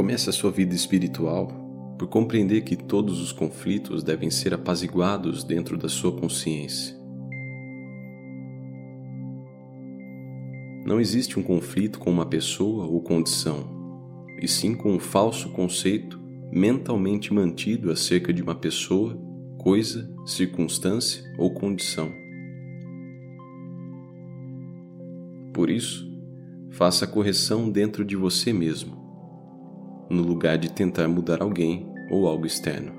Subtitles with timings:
[0.00, 1.48] Comece a sua vida espiritual
[1.98, 6.96] por compreender que todos os conflitos devem ser apaziguados dentro da sua consciência.
[10.86, 13.68] Não existe um conflito com uma pessoa ou condição,
[14.40, 16.18] e sim com um falso conceito
[16.50, 19.14] mentalmente mantido acerca de uma pessoa,
[19.58, 22.10] coisa, circunstância ou condição.
[25.52, 26.10] Por isso,
[26.70, 28.99] faça a correção dentro de você mesmo,
[30.10, 32.92] no lugar de tentar mudar alguém ou algo externo.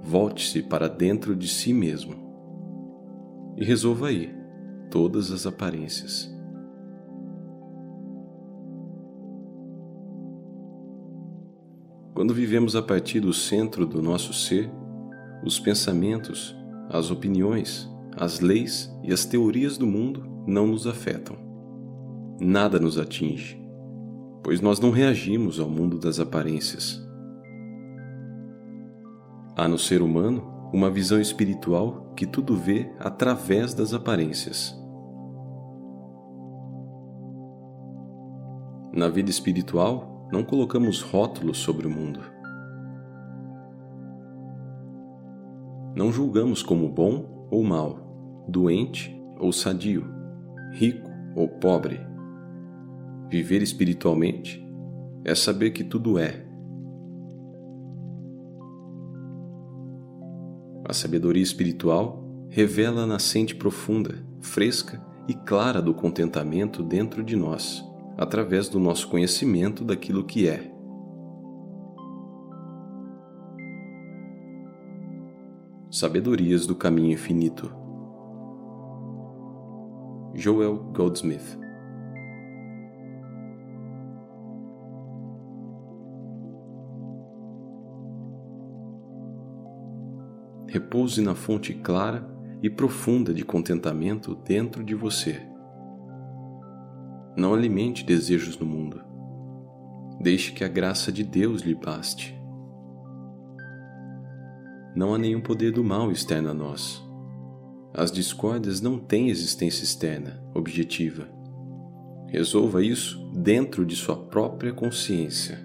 [0.00, 2.14] Volte-se para dentro de si mesmo
[3.56, 4.32] e resolva aí
[4.88, 6.32] todas as aparências.
[12.14, 14.70] Quando vivemos a partir do centro do nosso ser,
[15.44, 16.56] os pensamentos,
[16.88, 21.36] as opiniões, as leis e as teorias do mundo não nos afetam.
[22.40, 23.60] Nada nos atinge,
[24.48, 27.06] pois nós não reagimos ao mundo das aparências.
[29.54, 34.74] Há no ser humano uma visão espiritual que tudo vê através das aparências.
[38.90, 42.20] Na vida espiritual, não colocamos rótulos sobre o mundo.
[45.94, 50.06] Não julgamos como bom ou mal, doente ou sadio,
[50.72, 52.07] rico ou pobre.
[53.30, 54.66] Viver espiritualmente
[55.22, 56.46] é saber que tudo é.
[60.86, 67.84] A sabedoria espiritual revela a nascente profunda, fresca e clara do contentamento dentro de nós,
[68.16, 70.72] através do nosso conhecimento daquilo que é.
[75.90, 77.70] Sabedorias do Caminho Infinito.
[80.34, 81.67] Joel Goldsmith
[90.78, 92.24] repouse na fonte clara
[92.62, 95.42] e profunda de contentamento dentro de você.
[97.36, 99.02] Não alimente desejos no mundo.
[100.20, 102.36] Deixe que a graça de Deus lhe baste.
[104.94, 107.04] Não há nenhum poder do mal externo a nós.
[107.92, 111.28] As discórdias não têm existência externa, objetiva.
[112.28, 115.58] Resolva isso dentro de sua própria consciência.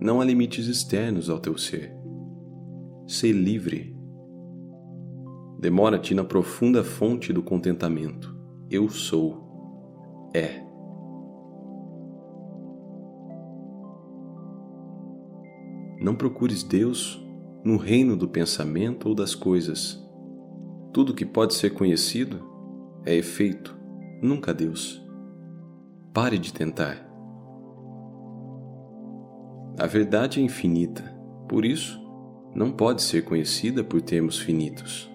[0.00, 1.99] Não há limites externos ao teu ser.
[3.10, 3.92] Ser livre.
[5.58, 8.32] Demora-te na profunda fonte do contentamento.
[8.70, 10.30] Eu sou.
[10.32, 10.62] É.
[16.00, 17.20] Não procures Deus
[17.64, 20.00] no reino do pensamento ou das coisas.
[20.92, 22.38] Tudo que pode ser conhecido
[23.04, 23.76] é efeito,
[24.22, 25.04] nunca Deus.
[26.14, 27.04] Pare de tentar.
[29.80, 31.02] A verdade é infinita,
[31.48, 32.00] por isso,
[32.54, 35.10] não pode ser conhecida por termos finitos.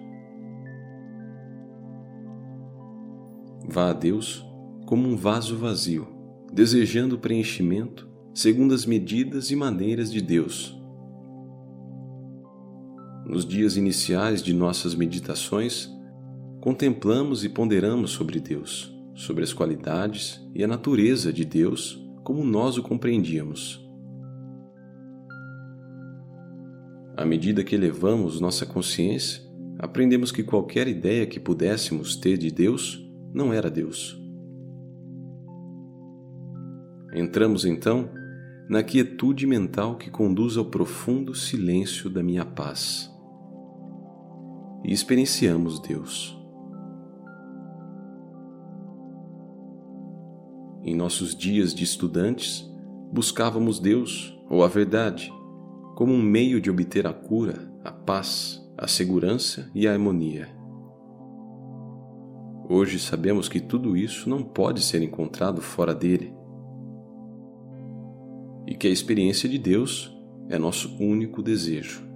[3.68, 4.44] Vá a Deus
[4.86, 6.06] como um vaso vazio,
[6.52, 10.78] desejando preenchimento segundo as medidas e maneiras de Deus.
[13.26, 15.90] Nos dias iniciais de nossas meditações,
[16.60, 22.76] contemplamos e ponderamos sobre Deus, sobre as qualidades e a natureza de Deus como nós
[22.76, 23.85] o compreendíamos.
[27.16, 29.42] À medida que elevamos nossa consciência,
[29.78, 34.20] aprendemos que qualquer ideia que pudéssemos ter de Deus não era Deus.
[37.14, 38.10] Entramos então
[38.68, 43.10] na quietude mental que conduz ao profundo silêncio da minha paz
[44.84, 46.36] e experienciamos Deus.
[50.82, 52.70] Em nossos dias de estudantes,
[53.10, 55.32] buscávamos Deus ou a verdade
[55.96, 60.46] como um meio de obter a cura, a paz, a segurança e a harmonia.
[62.68, 66.34] Hoje sabemos que tudo isso não pode ser encontrado fora dele
[68.66, 70.14] e que a experiência de Deus
[70.50, 72.06] é nosso único desejo.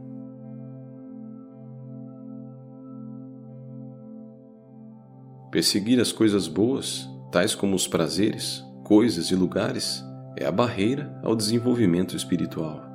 [5.50, 10.04] Perseguir as coisas boas, tais como os prazeres, coisas e lugares,
[10.36, 12.89] é a barreira ao desenvolvimento espiritual.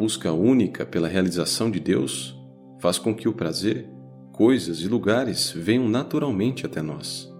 [0.00, 2.34] Busca única pela realização de Deus
[2.78, 3.86] faz com que o prazer,
[4.32, 7.30] coisas e lugares venham naturalmente até nós.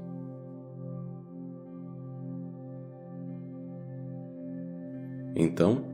[5.34, 5.86] Então,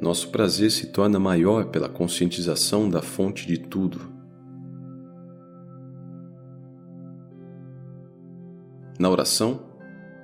[0.00, 4.00] nosso prazer se torna maior pela conscientização da fonte de tudo.
[9.00, 9.62] Na oração,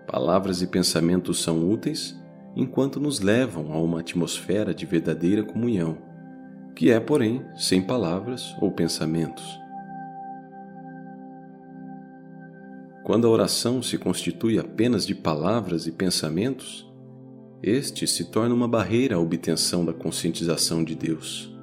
[0.07, 2.20] palavras e pensamentos são úteis
[2.57, 5.99] enquanto nos levam a uma atmosfera de verdadeira comunhão,
[6.75, 9.45] que é, porém, sem palavras ou pensamentos.
[13.05, 16.89] Quando a oração se constitui apenas de palavras e pensamentos,
[17.63, 21.55] este se torna uma barreira à obtenção da conscientização de Deus.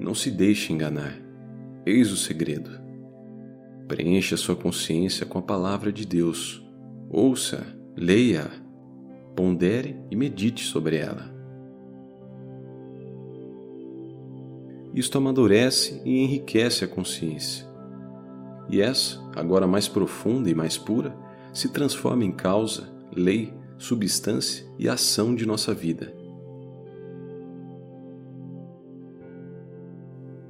[0.00, 1.18] Não se deixe enganar.
[1.84, 2.70] Eis o segredo.
[3.86, 6.63] Preencha sua consciência com a palavra de Deus.
[7.10, 7.66] Ouça,
[7.96, 8.50] leia,
[9.36, 11.32] pondere e medite sobre ela.
[14.94, 17.66] Isto amadurece e enriquece a consciência.
[18.70, 21.16] E essa, agora mais profunda e mais pura,
[21.52, 26.14] se transforma em causa, lei, substância e ação de nossa vida.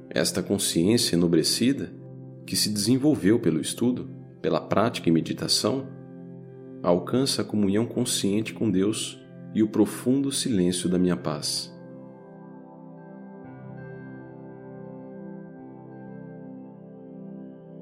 [0.09, 1.91] Esta consciência enobrecida
[2.45, 4.09] que se desenvolveu pelo estudo,
[4.41, 5.87] pela prática e meditação,
[6.85, 9.19] alcança a comunhão consciente com Deus
[9.55, 11.73] e o profundo silêncio da minha paz.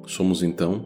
[0.05, 0.85] Somos então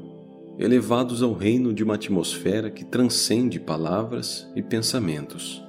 [0.58, 5.64] elevados ao reino de uma atmosfera que transcende palavras e pensamentos.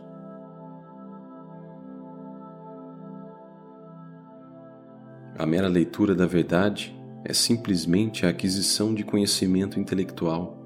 [5.37, 10.58] A mera leitura da verdade é simplesmente a aquisição de conhecimento intelectual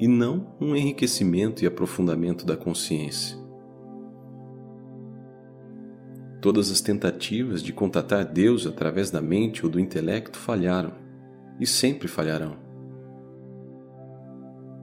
[0.00, 3.38] e não um enriquecimento e aprofundamento da consciência.
[6.40, 10.92] Todas as tentativas de contatar Deus através da mente ou do intelecto falharam
[11.60, 12.56] e sempre falharão.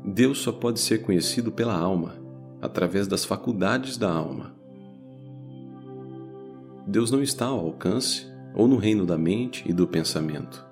[0.05, 2.15] Deus só pode ser conhecido pela alma,
[2.61, 4.55] através das faculdades da alma.
[6.85, 10.66] Deus não está ao alcance ou no reino da mente e do pensamento.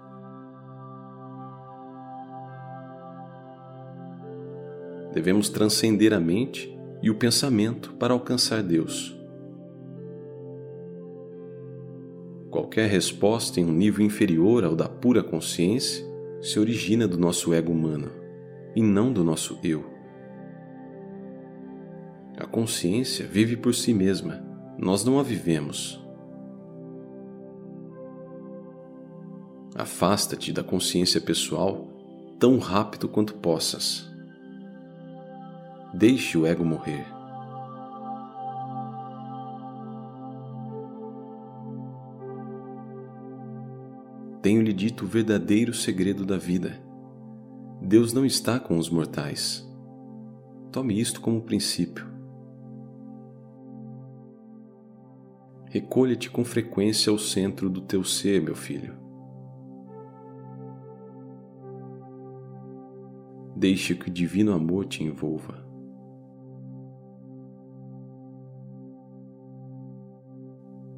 [5.16, 9.18] Devemos transcender a mente e o pensamento para alcançar Deus.
[12.52, 16.06] Qualquer resposta em um nível inferior ao da pura consciência
[16.42, 18.12] se origina do nosso ego humano
[18.76, 19.86] e não do nosso eu.
[22.38, 24.44] A consciência vive por si mesma,
[24.78, 25.98] nós não a vivemos.
[29.74, 31.88] Afasta-te da consciência pessoal
[32.38, 34.14] tão rápido quanto possas.
[35.98, 37.06] Deixe o ego morrer.
[44.42, 46.78] Tenho-lhe dito o verdadeiro segredo da vida.
[47.82, 49.66] Deus não está com os mortais.
[50.70, 52.06] Tome isto como princípio.
[55.70, 58.96] Recolha-te com frequência ao centro do teu ser, meu filho.
[63.56, 65.65] Deixe que o divino amor te envolva.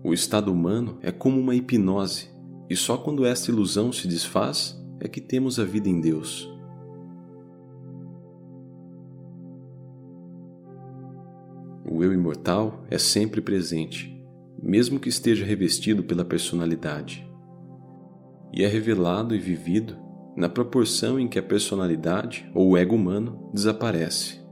[0.07, 2.30] O estado humano é como uma hipnose,
[2.69, 6.50] e só quando esta ilusão se desfaz é que temos a vida em Deus.
[11.92, 14.17] O eu imortal é sempre presente,
[14.63, 17.29] mesmo que esteja revestido pela personalidade,
[18.53, 19.98] e é revelado e vivido
[20.38, 24.47] na proporção em que a personalidade ou o ego humano desaparece.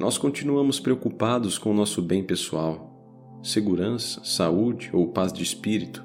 [0.00, 6.02] Nós continuamos preocupados com o nosso bem pessoal, segurança, saúde ou paz de espírito.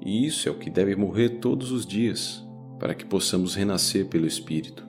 [0.00, 2.46] E isso é o que deve morrer todos os dias,
[2.78, 4.86] para que possamos renascer pelo Espírito.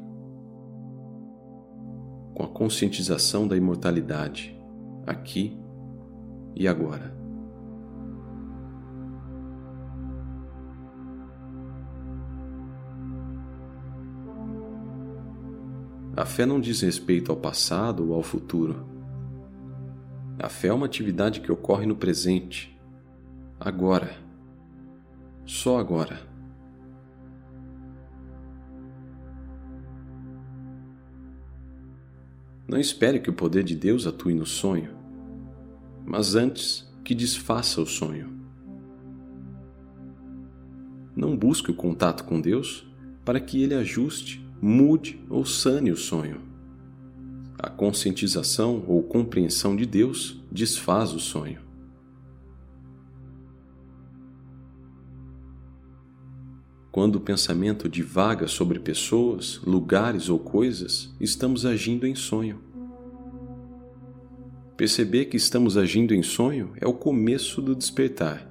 [2.35, 4.55] Com a conscientização da imortalidade,
[5.07, 5.57] aqui
[6.55, 7.18] e agora.
[16.19, 18.85] A fé não diz respeito ao passado ou ao futuro.
[20.37, 22.77] A fé é uma atividade que ocorre no presente,
[23.57, 24.17] agora,
[25.45, 26.19] só agora.
[32.67, 34.93] Não espere que o poder de Deus atue no sonho,
[36.05, 38.29] mas antes que desfaça o sonho.
[41.15, 42.85] Não busque o contato com Deus
[43.23, 46.41] para que ele ajuste mude ou sane o sonho.
[47.57, 51.59] A conscientização ou compreensão de Deus desfaz o sonho.
[56.91, 62.59] Quando o pensamento divaga sobre pessoas, lugares ou coisas, estamos agindo em sonho.
[64.75, 68.48] Perceber que estamos agindo em sonho é o começo do despertar.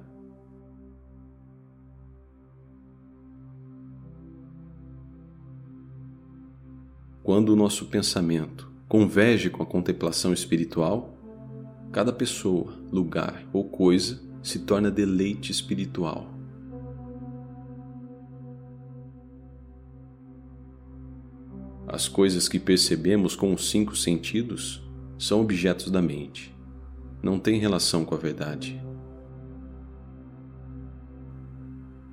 [7.29, 11.15] Quando o nosso pensamento converge com a contemplação espiritual,
[11.91, 16.27] cada pessoa, lugar ou coisa se torna deleite espiritual.
[21.87, 24.83] As coisas que percebemos com os cinco sentidos
[25.15, 26.51] são objetos da mente,
[27.21, 28.83] não têm relação com a verdade.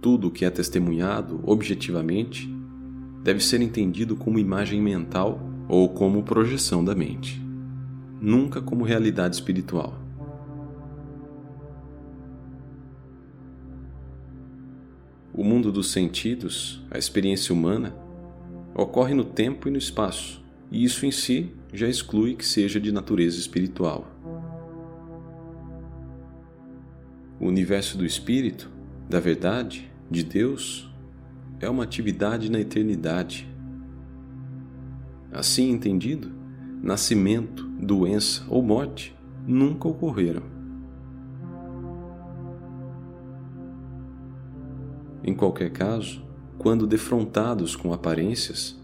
[0.02, 2.54] Tudo o que é testemunhado objetivamente
[3.26, 7.42] deve ser entendido como imagem mental ou como projeção da mente,
[8.20, 10.00] nunca como realidade espiritual.
[15.34, 17.96] O mundo dos sentidos, a experiência humana,
[18.72, 20.40] ocorre no tempo e no espaço,
[20.70, 24.06] e isso em si já exclui que seja de natureza espiritual.
[27.40, 28.70] O universo do espírito,
[29.10, 30.88] da verdade, de Deus,
[31.60, 33.48] é uma atividade na eternidade.
[35.32, 36.30] Assim entendido,
[36.82, 40.42] nascimento, doença ou morte nunca ocorreram.
[45.24, 46.24] Em qualquer caso,
[46.58, 48.80] quando defrontados com aparências,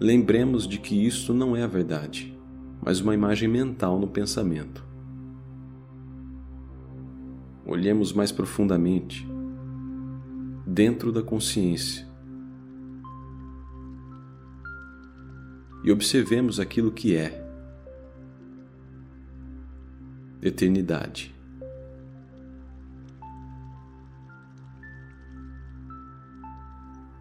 [0.00, 2.36] lembremos de que isto não é a verdade,
[2.82, 4.84] mas uma imagem mental no pensamento.
[7.64, 9.28] Olhemos mais profundamente,
[10.78, 12.06] dentro da consciência,
[15.82, 17.44] e observemos aquilo que é
[20.40, 21.34] eternidade.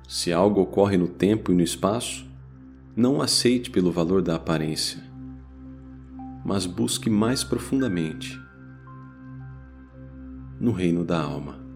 [0.08, 2.30] Se algo ocorre no tempo e no espaço,
[2.96, 5.04] não aceite pelo valor da aparência,
[6.46, 8.40] mas busque mais profundamente
[10.60, 11.67] no reino da alma.